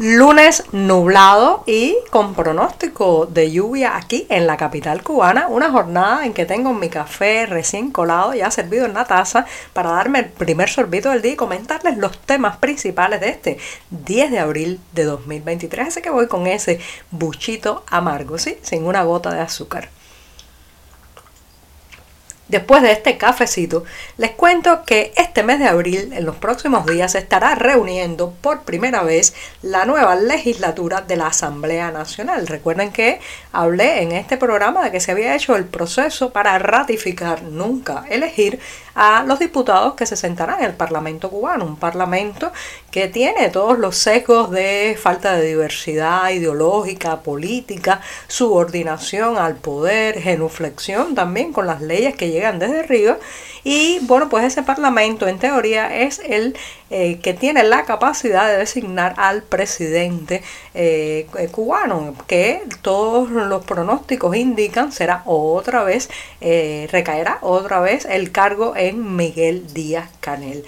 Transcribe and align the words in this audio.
Lunes 0.00 0.62
nublado 0.70 1.64
y 1.66 1.96
con 2.10 2.34
pronóstico 2.34 3.26
de 3.26 3.50
lluvia 3.50 3.96
aquí 3.96 4.28
en 4.28 4.46
la 4.46 4.56
capital 4.56 5.02
cubana. 5.02 5.48
Una 5.48 5.72
jornada 5.72 6.24
en 6.24 6.34
que 6.34 6.46
tengo 6.46 6.72
mi 6.72 6.88
café 6.88 7.46
recién 7.46 7.90
colado, 7.90 8.32
ya 8.32 8.48
servido 8.52 8.86
en 8.86 8.94
la 8.94 9.06
taza, 9.06 9.44
para 9.72 9.90
darme 9.90 10.20
el 10.20 10.26
primer 10.26 10.68
sorbito 10.68 11.10
del 11.10 11.20
día 11.20 11.32
y 11.32 11.36
comentarles 11.36 11.98
los 11.98 12.16
temas 12.16 12.58
principales 12.58 13.20
de 13.20 13.30
este 13.30 13.58
10 13.90 14.30
de 14.30 14.38
abril 14.38 14.80
de 14.92 15.02
2023. 15.02 15.88
Así 15.88 16.00
que 16.00 16.10
voy 16.10 16.28
con 16.28 16.46
ese 16.46 16.78
buchito 17.10 17.82
amargo, 17.88 18.38
¿sí? 18.38 18.56
Sin 18.62 18.86
una 18.86 19.02
gota 19.02 19.34
de 19.34 19.40
azúcar. 19.40 19.88
Después 22.48 22.80
de 22.80 22.92
este 22.92 23.18
cafecito, 23.18 23.84
les 24.16 24.30
cuento 24.30 24.82
que 24.84 25.12
este 25.16 25.42
mes 25.42 25.58
de 25.58 25.68
abril, 25.68 26.14
en 26.14 26.24
los 26.24 26.36
próximos 26.36 26.86
días, 26.86 27.12
se 27.12 27.18
estará 27.18 27.54
reuniendo 27.54 28.32
por 28.40 28.62
primera 28.62 29.02
vez 29.02 29.34
la 29.60 29.84
nueva 29.84 30.14
legislatura 30.16 31.02
de 31.02 31.16
la 31.16 31.26
Asamblea 31.26 31.90
Nacional. 31.90 32.46
Recuerden 32.46 32.90
que 32.90 33.20
hablé 33.52 34.02
en 34.02 34.12
este 34.12 34.38
programa 34.38 34.82
de 34.82 34.90
que 34.90 35.00
se 35.00 35.12
había 35.12 35.36
hecho 35.36 35.56
el 35.56 35.66
proceso 35.66 36.32
para 36.32 36.58
ratificar, 36.58 37.42
nunca 37.42 38.06
elegir 38.08 38.58
a 39.00 39.22
los 39.22 39.38
diputados 39.38 39.94
que 39.94 40.06
se 40.06 40.16
sentarán 40.16 40.58
en 40.58 40.64
el 40.64 40.74
Parlamento 40.74 41.30
cubano, 41.30 41.64
un 41.64 41.76
parlamento 41.76 42.50
que 42.90 43.06
tiene 43.06 43.48
todos 43.48 43.78
los 43.78 43.96
sesgos 43.96 44.50
de 44.50 44.98
falta 45.00 45.36
de 45.36 45.46
diversidad 45.46 46.30
ideológica, 46.30 47.20
política, 47.20 48.00
subordinación 48.26 49.38
al 49.38 49.54
poder, 49.54 50.20
genuflexión 50.20 51.14
también 51.14 51.52
con 51.52 51.68
las 51.68 51.80
leyes 51.80 52.16
que 52.16 52.30
llegan 52.30 52.58
desde 52.58 52.80
arriba 52.80 53.18
y 53.64 53.98
bueno, 54.02 54.28
pues 54.28 54.44
ese 54.44 54.62
parlamento 54.62 55.26
en 55.28 55.38
teoría 55.38 55.94
es 56.02 56.20
el 56.20 56.56
eh, 56.90 57.18
que 57.22 57.34
tiene 57.34 57.64
la 57.64 57.84
capacidad 57.84 58.48
de 58.48 58.56
designar 58.56 59.14
al 59.18 59.42
presidente 59.42 60.42
eh, 60.72 61.26
cubano, 61.50 62.14
que 62.26 62.62
todos 62.80 63.28
los 63.30 63.62
pronósticos 63.66 64.34
indican 64.36 64.90
será 64.90 65.22
otra 65.26 65.84
vez, 65.84 66.08
eh, 66.40 66.88
recaerá 66.90 67.38
otra 67.42 67.80
vez 67.80 68.06
el 68.06 68.32
cargo 68.32 68.74
en 68.74 69.16
Miguel 69.16 69.72
Díaz 69.74 70.08
Canel. 70.20 70.64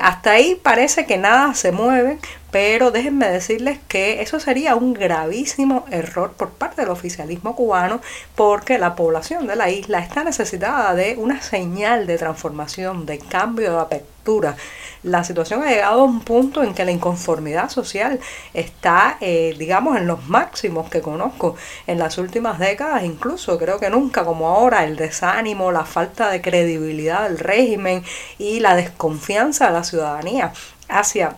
hasta 0.00 0.32
ahí 0.32 0.58
parece 0.62 1.04
que 1.04 1.18
nada 1.18 1.52
se 1.54 1.70
mueve, 1.70 2.18
pero 2.52 2.90
déjenme 2.90 3.28
decirles 3.28 3.78
que 3.88 4.20
eso 4.20 4.38
sería 4.38 4.76
un 4.76 4.92
gravísimo 4.92 5.86
error 5.90 6.32
por 6.32 6.50
parte 6.50 6.82
del 6.82 6.90
oficialismo 6.90 7.56
cubano 7.56 8.02
porque 8.36 8.78
la 8.78 8.94
población 8.94 9.46
de 9.46 9.56
la 9.56 9.70
isla 9.70 10.00
está 10.00 10.22
necesitada 10.22 10.94
de 10.94 11.16
una 11.16 11.40
señal 11.40 12.06
de 12.06 12.18
transformación, 12.18 13.06
de 13.06 13.18
cambio, 13.18 13.72
de 13.72 13.80
apertura. 13.80 14.56
La 15.02 15.24
situación 15.24 15.62
ha 15.62 15.70
llegado 15.70 16.02
a 16.02 16.04
un 16.04 16.20
punto 16.20 16.62
en 16.62 16.74
que 16.74 16.84
la 16.84 16.90
inconformidad 16.90 17.70
social 17.70 18.20
está, 18.52 19.16
eh, 19.22 19.54
digamos, 19.58 19.96
en 19.96 20.06
los 20.06 20.28
máximos 20.28 20.90
que 20.90 21.00
conozco 21.00 21.56
en 21.86 21.98
las 21.98 22.18
últimas 22.18 22.58
décadas, 22.58 23.02
incluso 23.02 23.58
creo 23.58 23.80
que 23.80 23.88
nunca 23.88 24.26
como 24.26 24.48
ahora, 24.48 24.84
el 24.84 24.96
desánimo, 24.96 25.72
la 25.72 25.86
falta 25.86 26.30
de 26.30 26.42
credibilidad 26.42 27.22
del 27.26 27.38
régimen 27.38 28.04
y 28.38 28.60
la 28.60 28.76
desconfianza 28.76 29.68
de 29.68 29.72
la 29.72 29.84
ciudadanía 29.84 30.52
hacia 30.88 31.36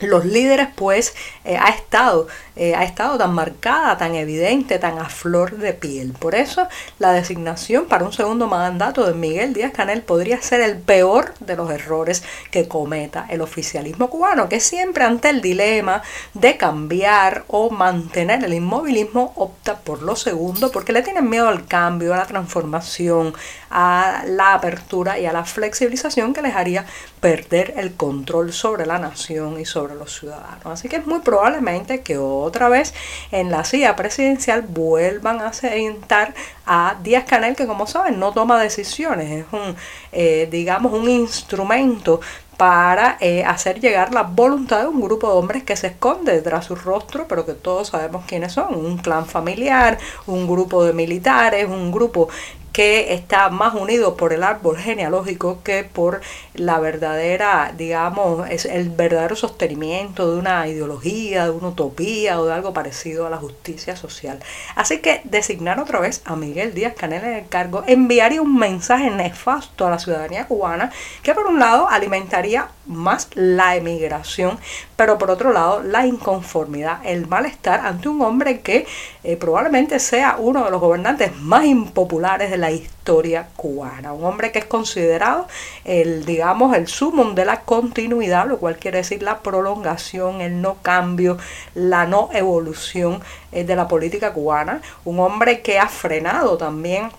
los 0.00 0.24
líderes 0.24 0.68
pues 0.74 1.14
eh, 1.44 1.56
ha 1.56 1.68
estado 1.68 2.26
eh, 2.58 2.74
ha 2.74 2.84
estado 2.84 3.18
tan 3.18 3.34
marcada, 3.34 3.98
tan 3.98 4.14
evidente, 4.14 4.78
tan 4.78 4.98
a 4.98 5.10
flor 5.10 5.58
de 5.58 5.74
piel. 5.74 6.14
Por 6.18 6.34
eso 6.34 6.66
la 6.98 7.12
designación 7.12 7.84
para 7.84 8.04
un 8.04 8.14
segundo 8.14 8.46
mandato 8.46 9.06
de 9.06 9.12
Miguel 9.12 9.52
Díaz 9.52 9.72
Canel 9.72 10.00
podría 10.00 10.40
ser 10.40 10.62
el 10.62 10.78
peor 10.78 11.34
de 11.40 11.54
los 11.54 11.70
errores 11.70 12.24
que 12.50 12.66
cometa 12.66 13.26
el 13.28 13.42
oficialismo 13.42 14.08
cubano, 14.08 14.48
que 14.48 14.60
siempre 14.60 15.04
ante 15.04 15.28
el 15.28 15.42
dilema 15.42 16.02
de 16.32 16.56
cambiar 16.56 17.44
o 17.48 17.68
mantener 17.68 18.42
el 18.42 18.54
inmovilismo 18.54 19.34
opta 19.36 19.76
por 19.76 20.02
lo 20.02 20.16
segundo 20.16 20.72
porque 20.72 20.94
le 20.94 21.02
tienen 21.02 21.28
miedo 21.28 21.48
al 21.48 21.66
cambio, 21.66 22.14
a 22.14 22.16
la 22.16 22.26
transformación, 22.26 23.34
a 23.70 24.22
la 24.26 24.54
apertura 24.54 25.18
y 25.18 25.26
a 25.26 25.32
la 25.32 25.44
flexibilización 25.44 26.32
que 26.32 26.40
les 26.40 26.56
haría 26.56 26.86
perder 27.20 27.74
el 27.76 27.94
control 27.94 28.54
sobre 28.54 28.86
la 28.86 28.98
nación 28.98 29.60
y 29.60 29.66
sobre 29.66 29.85
los 29.94 30.18
ciudadanos. 30.18 30.66
Así 30.66 30.88
que 30.88 30.96
es 30.96 31.06
muy 31.06 31.20
probablemente 31.20 32.02
que 32.02 32.18
otra 32.18 32.68
vez 32.68 32.94
en 33.30 33.50
la 33.50 33.64
silla 33.64 33.96
presidencial 33.96 34.62
vuelvan 34.62 35.40
a 35.40 35.52
sentar 35.52 36.34
a 36.66 36.96
Díaz 37.02 37.24
Canel, 37.24 37.56
que 37.56 37.66
como 37.66 37.86
saben 37.86 38.18
no 38.18 38.32
toma 38.32 38.60
decisiones, 38.60 39.44
es 39.44 39.52
un, 39.52 39.76
eh, 40.12 40.48
digamos, 40.50 40.92
un 40.92 41.08
instrumento 41.08 42.20
para 42.56 43.18
eh, 43.20 43.44
hacer 43.44 43.80
llegar 43.80 44.14
la 44.14 44.22
voluntad 44.22 44.80
de 44.80 44.86
un 44.86 45.00
grupo 45.00 45.28
de 45.28 45.34
hombres 45.34 45.64
que 45.64 45.76
se 45.76 45.88
esconde 45.88 46.32
detrás 46.32 46.62
de 46.62 46.68
su 46.68 46.74
rostro, 46.74 47.26
pero 47.28 47.44
que 47.44 47.52
todos 47.52 47.88
sabemos 47.88 48.24
quiénes 48.26 48.52
son, 48.52 48.74
un 48.74 48.98
clan 48.98 49.26
familiar, 49.26 49.98
un 50.26 50.46
grupo 50.46 50.84
de 50.84 50.92
militares, 50.92 51.68
un 51.68 51.92
grupo 51.92 52.28
que 52.76 53.14
está 53.14 53.48
más 53.48 53.72
unido 53.72 54.18
por 54.18 54.34
el 54.34 54.42
árbol 54.42 54.76
genealógico 54.76 55.62
que 55.64 55.82
por 55.82 56.20
la 56.52 56.78
verdadera, 56.78 57.72
digamos, 57.74 58.50
es 58.50 58.66
el 58.66 58.90
verdadero 58.90 59.34
sostenimiento 59.34 60.30
de 60.30 60.38
una 60.38 60.68
ideología, 60.68 61.44
de 61.44 61.52
una 61.52 61.68
utopía 61.68 62.38
o 62.38 62.44
de 62.44 62.52
algo 62.52 62.74
parecido 62.74 63.26
a 63.26 63.30
la 63.30 63.38
justicia 63.38 63.96
social. 63.96 64.40
Así 64.74 64.98
que 64.98 65.22
designar 65.24 65.80
otra 65.80 66.00
vez 66.00 66.20
a 66.26 66.36
Miguel 66.36 66.74
Díaz 66.74 66.92
Canel 66.92 67.24
en 67.24 67.32
el 67.36 67.48
cargo 67.48 67.82
enviaría 67.86 68.42
un 68.42 68.58
mensaje 68.58 69.08
nefasto 69.08 69.86
a 69.86 69.90
la 69.90 69.98
ciudadanía 69.98 70.46
cubana 70.46 70.92
que 71.22 71.32
por 71.32 71.46
un 71.46 71.58
lado 71.58 71.88
alimentaría 71.88 72.68
más 72.84 73.30
la 73.32 73.74
emigración, 73.76 74.58
pero 74.96 75.16
por 75.16 75.30
otro 75.30 75.50
lado 75.50 75.82
la 75.82 76.06
inconformidad, 76.06 77.00
el 77.06 77.26
malestar 77.26 77.80
ante 77.80 78.10
un 78.10 78.20
hombre 78.20 78.60
que 78.60 78.86
eh, 79.26 79.36
probablemente 79.36 79.98
sea 79.98 80.36
uno 80.38 80.64
de 80.64 80.70
los 80.70 80.80
gobernantes 80.80 81.34
más 81.34 81.64
impopulares 81.64 82.48
de 82.48 82.58
la 82.58 82.70
historia 82.70 83.48
cubana, 83.56 84.12
un 84.12 84.24
hombre 84.24 84.52
que 84.52 84.60
es 84.60 84.66
considerado 84.66 85.48
el, 85.84 86.24
digamos, 86.24 86.76
el 86.76 86.86
sumum 86.86 87.34
de 87.34 87.44
la 87.44 87.62
continuidad, 87.62 88.46
lo 88.46 88.58
cual 88.58 88.76
quiere 88.76 88.98
decir 88.98 89.24
la 89.24 89.40
prolongación, 89.40 90.40
el 90.40 90.62
no 90.62 90.76
cambio, 90.80 91.38
la 91.74 92.06
no 92.06 92.28
evolución 92.34 93.20
eh, 93.50 93.64
de 93.64 93.74
la 93.74 93.88
política 93.88 94.32
cubana, 94.32 94.80
un 95.04 95.18
hombre 95.18 95.60
que 95.60 95.80
ha 95.80 95.88
frenado 95.88 96.56
también 96.56 97.10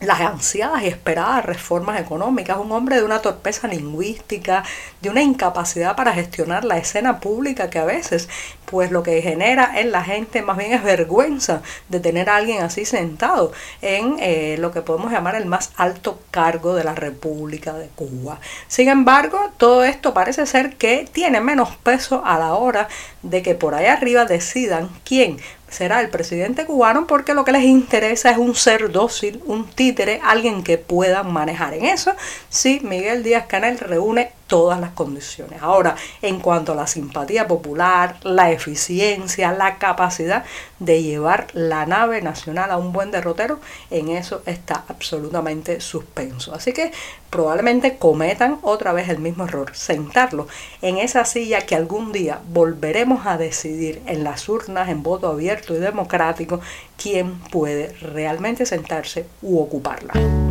las 0.00 0.20
ansiadas 0.20 0.82
y 0.82 0.86
esperadas 0.86 1.44
reformas 1.44 2.00
económicas, 2.00 2.58
un 2.58 2.70
hombre 2.70 2.96
de 2.96 3.02
una 3.02 3.20
torpeza 3.20 3.66
lingüística, 3.66 4.62
de 5.00 5.10
una 5.10 5.22
incapacidad 5.22 5.96
para 5.96 6.12
gestionar 6.12 6.64
la 6.64 6.78
escena 6.78 7.18
pública 7.18 7.68
que 7.68 7.78
a 7.78 7.84
veces 7.84 8.28
pues 8.64 8.90
lo 8.90 9.02
que 9.02 9.22
genera 9.22 9.80
en 9.80 9.90
la 9.90 10.04
gente 10.04 10.42
más 10.42 10.56
bien 10.56 10.72
es 10.72 10.82
vergüenza 10.82 11.62
de 11.88 12.00
tener 12.00 12.28
a 12.28 12.36
alguien 12.36 12.62
así 12.62 12.84
sentado 12.84 13.52
en 13.80 14.16
eh, 14.20 14.56
lo 14.58 14.70
que 14.70 14.82
podemos 14.82 15.10
llamar 15.10 15.34
el 15.34 15.46
más 15.46 15.72
alto 15.76 16.20
cargo 16.30 16.74
de 16.74 16.84
la 16.84 16.94
República 16.94 17.72
de 17.72 17.88
Cuba. 17.88 18.40
Sin 18.66 18.88
embargo, 18.88 19.52
todo 19.56 19.84
esto 19.84 20.12
parece 20.12 20.46
ser 20.46 20.76
que 20.76 21.08
tiene 21.10 21.40
menos 21.40 21.76
peso 21.76 22.22
a 22.24 22.38
la 22.38 22.54
hora 22.54 22.88
de 23.22 23.42
que 23.42 23.54
por 23.54 23.74
ahí 23.74 23.86
arriba 23.86 24.26
decidan 24.26 24.90
quién 25.04 25.38
será 25.70 26.00
el 26.00 26.08
presidente 26.10 26.64
cubano 26.64 27.06
porque 27.06 27.34
lo 27.34 27.44
que 27.44 27.52
les 27.52 27.64
interesa 27.64 28.30
es 28.30 28.38
un 28.38 28.54
ser 28.54 28.90
dócil, 28.90 29.42
un 29.46 29.66
títere, 29.68 30.20
alguien 30.24 30.62
que 30.62 30.78
puedan 30.78 31.32
manejar. 31.32 31.74
En 31.74 31.84
eso, 31.84 32.12
sí, 32.48 32.80
Miguel 32.82 33.22
Díaz 33.22 33.46
Canel 33.46 33.78
reúne 33.78 34.32
todas 34.48 34.80
las 34.80 34.90
condiciones. 34.90 35.62
Ahora, 35.62 35.94
en 36.22 36.40
cuanto 36.40 36.72
a 36.72 36.74
la 36.74 36.88
simpatía 36.88 37.46
popular, 37.46 38.16
la 38.24 38.50
eficiencia, 38.50 39.52
la 39.52 39.78
capacidad 39.78 40.44
de 40.80 41.02
llevar 41.02 41.46
la 41.52 41.86
nave 41.86 42.22
nacional 42.22 42.70
a 42.70 42.78
un 42.78 42.92
buen 42.92 43.12
derrotero, 43.12 43.60
en 43.90 44.08
eso 44.08 44.42
está 44.46 44.84
absolutamente 44.88 45.80
suspenso. 45.80 46.54
Así 46.54 46.72
que 46.72 46.90
probablemente 47.30 47.98
cometan 47.98 48.58
otra 48.62 48.92
vez 48.92 49.08
el 49.10 49.18
mismo 49.18 49.44
error, 49.44 49.76
sentarlo 49.76 50.48
en 50.80 50.96
esa 50.96 51.24
silla 51.24 51.66
que 51.66 51.76
algún 51.76 52.10
día 52.10 52.40
volveremos 52.48 53.26
a 53.26 53.36
decidir 53.36 54.02
en 54.06 54.24
las 54.24 54.48
urnas, 54.48 54.88
en 54.88 55.02
voto 55.02 55.28
abierto 55.28 55.74
y 55.74 55.78
democrático, 55.78 56.60
quién 56.96 57.38
puede 57.38 57.92
realmente 58.00 58.64
sentarse 58.64 59.26
u 59.42 59.60
ocuparla. 59.60 60.47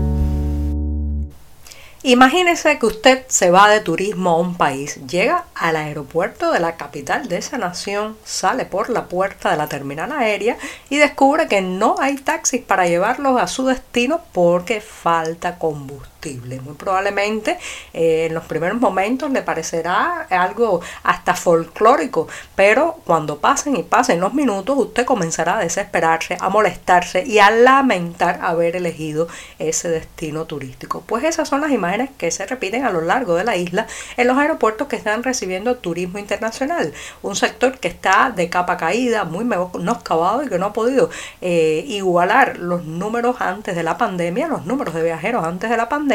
Imagínese 2.08 2.80
que 2.80 2.86
usted 2.86 3.26
se 3.28 3.52
va 3.52 3.68
de 3.68 3.82
turismo 3.82 4.30
a 4.30 4.40
un 4.40 4.56
país, 4.56 4.96
llega 5.08 5.44
al 5.54 5.76
aeropuerto 5.76 6.54
de 6.54 6.62
la 6.62 6.78
capital 6.78 7.28
de 7.28 7.36
esa 7.36 7.58
nación, 7.58 8.16
sale 8.24 8.64
por 8.64 8.90
la 8.90 9.08
puerta 9.08 9.52
de 9.52 9.58
la 9.58 9.68
terminal 9.68 10.14
aérea 10.14 10.56
y 10.90 11.00
descubre 11.00 11.50
que 11.50 11.60
no 11.60 11.98
hay 12.00 12.16
taxis 12.16 12.62
para 12.62 12.88
llevarlos 12.88 13.42
a 13.42 13.48
su 13.48 13.66
destino 13.66 14.22
porque 14.32 14.80
falta 14.80 15.58
combustible 15.60 16.17
Muy 16.26 16.76
probablemente 16.76 17.58
eh, 17.94 18.26
en 18.26 18.34
los 18.34 18.44
primeros 18.46 18.82
momentos 18.82 19.32
le 19.32 19.44
parecerá 19.44 20.28
algo 20.30 20.82
hasta 21.04 21.36
folclórico, 21.36 22.28
pero 22.56 22.98
cuando 23.06 23.38
pasen 23.38 23.76
y 23.78 23.84
pasen 23.84 24.20
los 24.20 24.34
minutos 24.34 24.78
usted 24.78 25.06
comenzará 25.06 25.58
a 25.58 25.62
desesperarse, 25.62 26.36
a 26.40 26.50
molestarse 26.50 27.24
y 27.26 27.40
a 27.40 27.52
lamentar 27.52 28.40
haber 28.42 28.76
elegido 28.76 29.28
ese 29.60 29.90
destino 29.90 30.46
turístico. 30.46 31.04
Pues 31.06 31.24
esas 31.24 31.48
son 31.48 31.62
las 31.62 31.72
imágenes 31.72 32.10
que 32.18 32.32
se 32.32 32.46
repiten 32.46 32.84
a 32.84 32.90
lo 32.90 33.02
largo 33.02 33.36
de 33.36 33.44
la 33.44 33.56
isla 33.56 33.88
en 34.18 34.28
los 34.28 34.38
aeropuertos 34.38 34.88
que 34.88 34.96
están 34.96 35.24
recibiendo 35.24 35.78
turismo 35.78 36.18
internacional. 36.20 36.94
Un 37.22 37.36
sector 37.36 37.78
que 37.80 37.88
está 37.88 38.34
de 38.36 38.50
capa 38.50 38.76
caída, 38.76 39.24
muy 39.24 39.46
menoscabado 39.46 40.44
y 40.44 40.50
que 40.50 40.58
no 40.58 40.68
ha 40.68 40.74
podido 40.74 41.10
eh, 41.42 41.86
igualar 41.88 42.58
los 42.58 42.84
números 42.84 43.38
antes 43.40 43.76
de 43.76 43.84
la 43.84 43.98
pandemia, 43.98 44.48
los 44.48 44.66
números 44.66 44.96
de 44.96 45.04
viajeros 45.04 45.46
antes 45.46 45.70
de 45.70 45.78
la 45.78 45.88
pandemia 45.88 46.07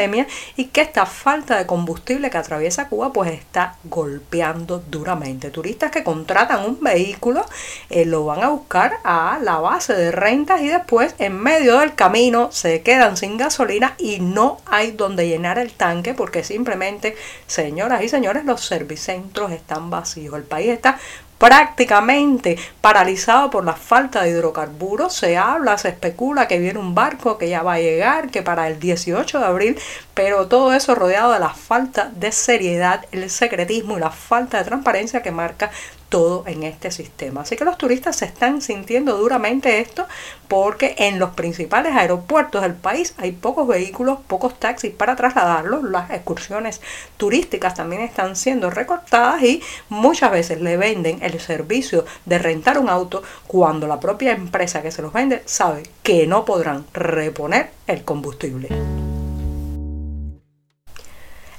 y 0.55 0.65
que 0.65 0.81
esta 0.81 1.05
falta 1.05 1.57
de 1.57 1.65
combustible 1.65 2.29
que 2.29 2.37
atraviesa 2.37 2.89
Cuba 2.89 3.13
pues 3.13 3.31
está 3.31 3.75
golpeando 3.83 4.83
duramente. 4.89 5.49
Turistas 5.49 5.91
que 5.91 6.03
contratan 6.03 6.65
un 6.65 6.79
vehículo 6.79 7.45
eh, 7.89 8.05
lo 8.05 8.25
van 8.25 8.43
a 8.43 8.49
buscar 8.49 8.97
a 9.03 9.39
la 9.41 9.57
base 9.57 9.93
de 9.93 10.11
rentas 10.11 10.61
y 10.61 10.67
después 10.67 11.15
en 11.19 11.39
medio 11.39 11.79
del 11.79 11.95
camino 11.95 12.51
se 12.51 12.81
quedan 12.81 13.17
sin 13.17 13.37
gasolina 13.37 13.95
y 13.97 14.19
no 14.19 14.57
hay 14.65 14.91
donde 14.91 15.27
llenar 15.27 15.59
el 15.59 15.71
tanque 15.73 16.13
porque 16.13 16.43
simplemente, 16.43 17.15
señoras 17.47 18.03
y 18.03 18.09
señores, 18.09 18.45
los 18.45 18.65
servicentros 18.65 19.51
están 19.51 19.89
vacíos. 19.89 20.35
El 20.35 20.43
país 20.43 20.69
está 20.69 20.99
prácticamente 21.43 22.57
paralizado 22.79 23.49
por 23.49 23.65
la 23.65 23.73
falta 23.73 24.23
de 24.23 24.29
hidrocarburos. 24.29 25.13
Se 25.13 25.35
habla, 25.35 25.77
se 25.77 25.89
especula 25.89 26.47
que 26.47 26.57
viene 26.57 26.79
un 26.79 26.95
barco 26.95 27.37
que 27.37 27.49
ya 27.49 27.63
va 27.63 27.73
a 27.73 27.79
llegar, 27.79 28.29
que 28.29 28.41
para 28.41 28.69
el 28.69 28.79
18 28.79 29.39
de 29.39 29.45
abril, 29.45 29.79
pero 30.13 30.47
todo 30.47 30.73
eso 30.73 30.95
rodeado 30.95 31.33
de 31.33 31.41
la 31.41 31.49
falta 31.49 32.09
de 32.15 32.31
seriedad, 32.31 33.03
el 33.11 33.29
secretismo 33.29 33.97
y 33.97 33.99
la 33.99 34.09
falta 34.09 34.57
de 34.57 34.63
transparencia 34.63 35.21
que 35.21 35.31
marca 35.31 35.69
todo 36.13 36.43
en 36.45 36.61
este 36.61 36.91
sistema. 36.91 37.41
Así 37.41 37.55
que 37.55 37.65
los 37.65 37.75
turistas 37.75 38.17
se 38.17 38.25
están 38.25 38.61
sintiendo 38.61 39.17
duramente 39.17 39.79
esto 39.79 40.05
porque 40.47 40.93
en 40.99 41.17
los 41.17 41.31
principales 41.31 41.95
aeropuertos 41.95 42.61
del 42.61 42.75
país 42.75 43.15
hay 43.17 43.31
pocos 43.31 43.67
vehículos, 43.67 44.19
pocos 44.27 44.59
taxis 44.59 44.93
para 44.93 45.15
trasladarlos. 45.15 45.83
Las 45.83 46.11
excursiones 46.11 46.81
turísticas 47.17 47.73
también 47.73 48.03
están 48.03 48.35
siendo 48.35 48.69
recortadas 48.69 49.41
y 49.41 49.63
muchas 49.89 50.29
veces 50.29 50.61
le 50.61 50.77
venden 50.77 51.17
el 51.23 51.39
servicio 51.39 52.05
de 52.27 52.37
rentar 52.37 52.77
un 52.77 52.89
auto 52.89 53.23
cuando 53.47 53.87
la 53.87 53.99
propia 53.99 54.33
empresa 54.33 54.83
que 54.83 54.91
se 54.91 55.01
los 55.01 55.13
vende 55.13 55.41
sabe 55.45 55.81
que 56.03 56.27
no 56.27 56.45
podrán 56.45 56.85
reponer 56.93 57.71
el 57.87 58.03
combustible. 58.03 58.69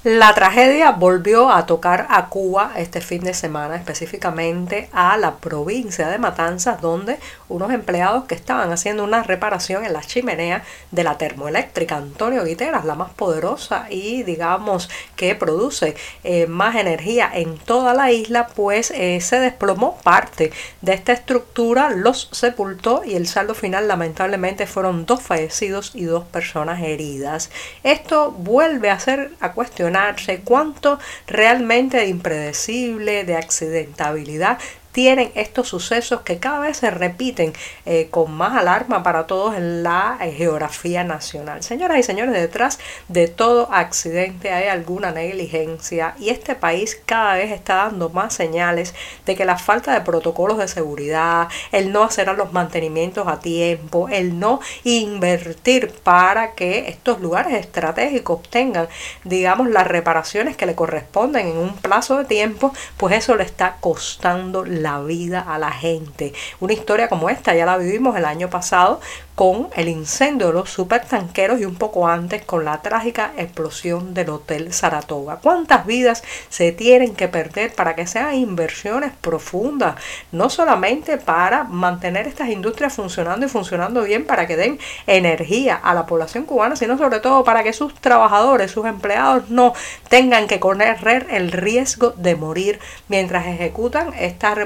La 0.04 0.34
tragedia 0.34 0.90
volvió 0.90 1.48
a 1.48 1.64
tocar 1.64 2.06
a 2.10 2.26
Cuba 2.26 2.72
este 2.76 3.00
fin 3.00 3.24
de 3.24 3.32
semana, 3.32 3.76
específicamente 3.76 4.90
a 4.92 5.16
la 5.16 5.36
provincia 5.36 6.08
de 6.08 6.18
Matanzas, 6.18 6.82
donde 6.82 7.18
unos 7.48 7.72
empleados 7.72 8.24
que 8.24 8.34
estaban 8.34 8.70
haciendo 8.70 9.02
una 9.02 9.22
reparación 9.22 9.82
en 9.82 9.94
la 9.94 10.02
chimenea 10.02 10.62
de 10.90 11.04
la 11.04 11.16
termoeléctrica 11.16 11.96
Antonio 11.96 12.44
Guiteras, 12.44 12.84
la 12.84 12.96
más 12.96 13.12
poderosa 13.14 13.86
y 13.88 14.24
digamos 14.24 14.90
que 15.16 15.34
produce 15.34 15.96
eh, 16.22 16.46
más 16.48 16.76
energía 16.76 17.30
en 17.32 17.56
toda 17.56 17.94
la 17.94 18.12
isla, 18.12 18.48
pues 18.48 18.90
eh, 18.90 19.22
se 19.22 19.40
desplomó 19.40 19.96
parte 20.02 20.52
de 20.82 20.92
esta 20.92 21.14
estructura, 21.14 21.88
los 21.88 22.28
sepultó 22.30 23.04
y 23.06 23.14
el 23.14 23.26
saldo 23.26 23.54
final 23.54 23.88
lamentablemente 23.88 24.66
fueron 24.66 25.06
dos 25.06 25.22
fallecidos 25.22 25.92
y 25.94 26.04
dos 26.04 26.26
personas 26.26 26.82
heridas. 26.82 27.48
Esto 27.82 28.32
vuelve 28.32 28.90
a 28.90 29.00
ser 29.00 29.30
a 29.40 29.52
cuestionar 29.52 29.93
cuánto 30.40 30.98
realmente 31.26 31.98
de 31.98 32.06
impredecible, 32.06 33.24
de 33.24 33.36
accidentabilidad 33.36 34.58
tienen 34.94 35.32
estos 35.34 35.66
sucesos 35.66 36.20
que 36.20 36.38
cada 36.38 36.60
vez 36.60 36.76
se 36.76 36.88
repiten 36.88 37.52
eh, 37.84 38.06
con 38.12 38.32
más 38.32 38.56
alarma 38.56 39.02
para 39.02 39.26
todos 39.26 39.56
en 39.56 39.82
la 39.82 40.16
eh, 40.20 40.30
geografía 40.30 41.02
nacional. 41.02 41.64
Señoras 41.64 41.98
y 41.98 42.04
señores, 42.04 42.32
detrás 42.32 42.78
de 43.08 43.26
todo 43.26 43.68
accidente 43.72 44.52
hay 44.52 44.68
alguna 44.68 45.10
negligencia 45.10 46.14
y 46.20 46.28
este 46.28 46.54
país 46.54 46.96
cada 47.06 47.34
vez 47.34 47.50
está 47.50 47.74
dando 47.74 48.08
más 48.10 48.34
señales 48.34 48.94
de 49.26 49.34
que 49.34 49.44
la 49.44 49.58
falta 49.58 49.92
de 49.92 50.00
protocolos 50.02 50.58
de 50.58 50.68
seguridad, 50.68 51.48
el 51.72 51.90
no 51.90 52.04
hacer 52.04 52.28
los 52.36 52.52
mantenimientos 52.52 53.26
a 53.26 53.40
tiempo, 53.40 54.08
el 54.08 54.38
no 54.38 54.60
invertir 54.84 55.90
para 56.04 56.52
que 56.52 56.88
estos 56.88 57.20
lugares 57.20 57.54
estratégicos 57.54 58.42
tengan, 58.48 58.86
digamos, 59.24 59.68
las 59.68 59.88
reparaciones 59.88 60.56
que 60.56 60.66
le 60.66 60.76
corresponden 60.76 61.48
en 61.48 61.56
un 61.56 61.74
plazo 61.74 62.18
de 62.18 62.26
tiempo, 62.26 62.72
pues 62.96 63.16
eso 63.16 63.34
le 63.34 63.42
está 63.42 63.78
costando 63.80 64.64
la 64.64 64.83
vida 64.84 65.40
a 65.40 65.58
la 65.58 65.72
gente. 65.72 66.32
Una 66.60 66.72
historia 66.72 67.08
como 67.08 67.30
esta 67.30 67.54
ya 67.54 67.66
la 67.66 67.76
vivimos 67.76 68.16
el 68.16 68.24
año 68.24 68.50
pasado 68.50 69.00
con 69.34 69.68
el 69.74 69.88
incendio 69.88 70.48
de 70.48 70.52
los 70.52 70.70
supertanqueros 70.70 71.60
y 71.60 71.64
un 71.64 71.74
poco 71.74 72.06
antes 72.06 72.44
con 72.44 72.64
la 72.64 72.82
trágica 72.82 73.32
explosión 73.36 74.14
del 74.14 74.30
Hotel 74.30 74.72
Saratoga. 74.72 75.38
¿Cuántas 75.42 75.86
vidas 75.86 76.22
se 76.48 76.70
tienen 76.70 77.14
que 77.16 77.26
perder 77.26 77.74
para 77.74 77.96
que 77.96 78.06
sean 78.06 78.34
inversiones 78.34 79.12
profundas? 79.20 79.96
No 80.30 80.50
solamente 80.50 81.18
para 81.18 81.64
mantener 81.64 82.28
estas 82.28 82.48
industrias 82.48 82.94
funcionando 82.94 83.46
y 83.46 83.48
funcionando 83.48 84.02
bien 84.02 84.24
para 84.24 84.46
que 84.46 84.56
den 84.56 84.78
energía 85.06 85.74
a 85.74 85.94
la 85.94 86.06
población 86.06 86.44
cubana, 86.44 86.76
sino 86.76 86.96
sobre 86.96 87.18
todo 87.18 87.42
para 87.42 87.64
que 87.64 87.72
sus 87.72 87.94
trabajadores, 87.94 88.70
sus 88.70 88.86
empleados 88.86 89.50
no 89.50 89.72
tengan 90.08 90.46
que 90.46 90.60
correr 90.60 90.96
el 91.30 91.50
riesgo 91.50 92.10
de 92.16 92.36
morir 92.36 92.78
mientras 93.08 93.46
ejecutan 93.46 94.12
estas 94.14 94.56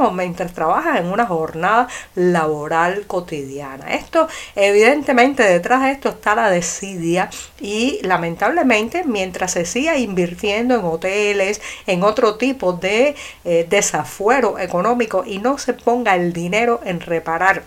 o 0.00 0.10
mientras 0.10 0.52
trabajan 0.52 0.96
en 0.96 1.06
una 1.06 1.26
jornada 1.26 1.88
laboral 2.14 3.06
cotidiana. 3.06 3.94
Esto, 3.94 4.28
evidentemente 4.54 5.42
detrás 5.42 5.82
de 5.82 5.92
esto 5.92 6.10
está 6.10 6.34
la 6.34 6.50
desidia 6.50 7.30
y 7.60 8.00
lamentablemente 8.02 9.04
mientras 9.04 9.52
se 9.52 9.64
siga 9.64 9.96
invirtiendo 9.96 10.74
en 10.74 10.84
hoteles, 10.84 11.60
en 11.86 12.02
otro 12.02 12.36
tipo 12.36 12.72
de 12.72 13.14
eh, 13.44 13.66
desafuero 13.68 14.58
económico 14.58 15.24
y 15.26 15.38
no 15.38 15.58
se 15.58 15.74
ponga 15.74 16.14
el 16.14 16.32
dinero 16.32 16.80
en 16.84 17.00
reparar 17.00 17.62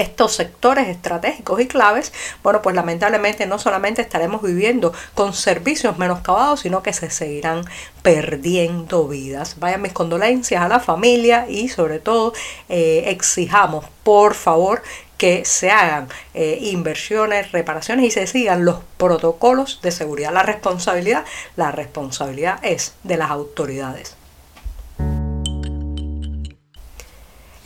estos 0.00 0.34
sectores 0.34 0.88
estratégicos 0.88 1.60
y 1.60 1.66
claves, 1.66 2.12
bueno, 2.42 2.62
pues 2.62 2.74
lamentablemente 2.76 3.46
no 3.46 3.58
solamente 3.58 4.02
estaremos 4.02 4.42
viviendo 4.42 4.92
con 5.14 5.32
servicios 5.32 5.98
menoscabados, 5.98 6.60
sino 6.60 6.82
que 6.82 6.92
se 6.92 7.10
seguirán 7.10 7.64
perdiendo 8.02 9.08
vidas. 9.08 9.56
Vayan 9.58 9.82
mis 9.82 9.92
condolencias 9.92 10.62
a 10.62 10.68
la 10.68 10.80
familia 10.80 11.46
y 11.48 11.68
sobre 11.68 11.98
todo 11.98 12.32
eh, 12.68 13.04
exijamos, 13.06 13.84
por 14.02 14.34
favor, 14.34 14.82
que 15.16 15.44
se 15.44 15.70
hagan 15.70 16.08
eh, 16.32 16.58
inversiones, 16.62 17.52
reparaciones 17.52 18.06
y 18.06 18.10
se 18.10 18.26
sigan 18.26 18.64
los 18.64 18.76
protocolos 18.96 19.80
de 19.82 19.90
seguridad. 19.90 20.32
La 20.32 20.44
responsabilidad, 20.44 21.24
la 21.56 21.72
responsabilidad 21.72 22.60
es 22.62 22.94
de 23.02 23.16
las 23.16 23.30
autoridades. 23.30 24.17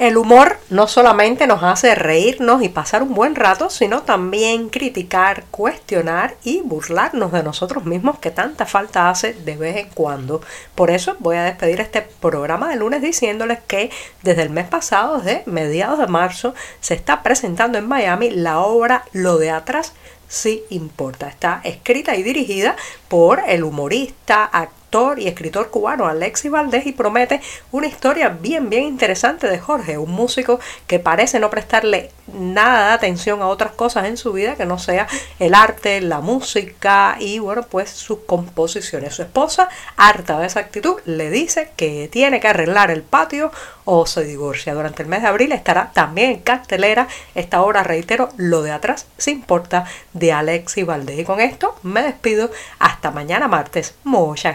El 0.02 0.16
humor 0.16 0.58
no 0.68 0.88
solamente 0.88 1.46
nos 1.46 1.62
hace 1.62 1.94
reírnos 1.94 2.64
y 2.64 2.68
pasar 2.68 3.04
un 3.04 3.14
buen 3.14 3.36
rato, 3.36 3.70
sino 3.70 4.02
también 4.02 4.68
criticar, 4.68 5.44
cuestionar 5.52 6.34
y 6.42 6.60
burlarnos 6.60 7.30
de 7.30 7.44
nosotros 7.44 7.84
mismos 7.84 8.18
que 8.18 8.32
tanta 8.32 8.66
falta 8.66 9.10
hace 9.10 9.32
de 9.32 9.56
vez 9.56 9.76
en 9.76 9.90
cuando. 9.90 10.40
Por 10.74 10.90
eso 10.90 11.14
voy 11.20 11.36
a 11.36 11.44
despedir 11.44 11.80
este 11.80 12.02
programa 12.02 12.68
de 12.68 12.74
lunes 12.74 13.00
diciéndoles 13.00 13.60
que 13.60 13.92
desde 14.24 14.42
el 14.42 14.50
mes 14.50 14.66
pasado, 14.66 15.18
desde 15.18 15.44
mediados 15.46 16.00
de 16.00 16.08
marzo, 16.08 16.52
se 16.80 16.94
está 16.94 17.22
presentando 17.22 17.78
en 17.78 17.86
Miami 17.86 18.30
la 18.30 18.58
obra 18.58 19.04
Lo 19.12 19.38
de 19.38 19.52
atrás 19.52 19.92
sí 20.26 20.64
importa. 20.70 21.28
Está 21.28 21.60
escrita 21.62 22.16
y 22.16 22.24
dirigida 22.24 22.74
por 23.06 23.40
el 23.46 23.62
humorista, 23.62 24.46
actor, 24.46 24.81
y 24.92 25.26
escritor 25.26 25.70
cubano 25.70 26.06
Alexis 26.06 26.50
Valdés 26.50 26.84
y 26.84 26.92
promete 26.92 27.40
una 27.70 27.86
historia 27.86 28.28
bien, 28.28 28.68
bien 28.68 28.84
interesante 28.84 29.48
de 29.48 29.58
Jorge, 29.58 29.96
un 29.96 30.10
músico 30.10 30.60
que 30.86 30.98
parece 30.98 31.40
no 31.40 31.48
prestarle 31.48 32.10
nada 32.26 32.88
de 32.88 32.92
atención 32.92 33.40
a 33.40 33.48
otras 33.48 33.72
cosas 33.72 34.04
en 34.04 34.18
su 34.18 34.34
vida 34.34 34.54
que 34.54 34.66
no 34.66 34.78
sea 34.78 35.06
el 35.38 35.54
arte, 35.54 36.02
la 36.02 36.20
música 36.20 37.16
y 37.18 37.38
bueno, 37.38 37.62
pues 37.62 37.88
sus 37.88 38.18
composiciones. 38.26 39.14
Su 39.14 39.22
esposa, 39.22 39.70
harta 39.96 40.38
de 40.38 40.46
esa 40.46 40.60
actitud, 40.60 40.96
le 41.06 41.30
dice 41.30 41.70
que 41.74 42.10
tiene 42.12 42.38
que 42.40 42.48
arreglar 42.48 42.90
el 42.90 43.02
patio 43.02 43.50
o 43.86 44.04
se 44.04 44.24
divorcia. 44.24 44.74
Durante 44.74 45.02
el 45.02 45.08
mes 45.08 45.22
de 45.22 45.28
abril 45.28 45.52
estará 45.52 45.90
también 45.94 46.32
en 46.32 46.40
cartelera 46.40 47.08
esta 47.34 47.62
obra, 47.62 47.82
reitero, 47.82 48.28
lo 48.36 48.62
de 48.62 48.72
atrás 48.72 49.06
se 49.16 49.30
importa 49.30 49.86
de 50.12 50.32
Alexis 50.32 50.84
Valdés. 50.84 51.18
Y 51.18 51.24
con 51.24 51.40
esto 51.40 51.74
me 51.82 52.02
despido 52.02 52.50
hasta 52.78 53.10
mañana 53.10 53.48
martes. 53.48 53.94
Muchas 54.04 54.54